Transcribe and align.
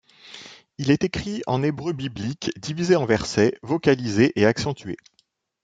Il 0.79 0.89
est 0.89 1.03
écrit 1.03 1.43
en 1.45 1.61
hébreu 1.61 1.93
biblique, 1.93 2.49
divisé 2.59 2.95
en 2.95 3.05
versets, 3.05 3.59
vocalisé 3.61 4.31
et 4.35 4.47
accentué. 4.47 4.97